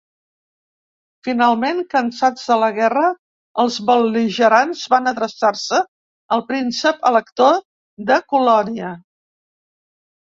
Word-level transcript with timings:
Finalment, 1.27 1.81
cansats 1.91 2.47
de 2.53 2.57
la 2.63 2.69
guerra, 2.77 3.03
els 3.65 3.77
bel·ligerants 3.91 4.81
van 4.95 5.11
adreçar-se 5.13 5.83
al 6.37 6.45
Príncep 6.51 7.07
elector 7.13 7.61
de 8.11 8.21
Colònia. 8.35 8.93